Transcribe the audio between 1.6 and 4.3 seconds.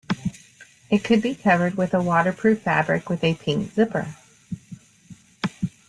with a waterproof fabric with a pink zipper.